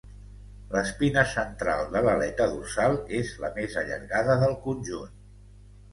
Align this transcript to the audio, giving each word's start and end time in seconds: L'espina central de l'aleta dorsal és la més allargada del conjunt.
L'espina 0.75 1.23
central 1.33 1.83
de 1.95 2.01
l'aleta 2.07 2.47
dorsal 2.53 2.97
és 3.21 3.35
la 3.45 3.53
més 3.59 3.77
allargada 3.83 4.39
del 4.45 4.57
conjunt. 4.69 5.17